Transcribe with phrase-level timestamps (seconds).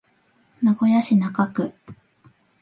[0.59, 1.73] 名古屋市中区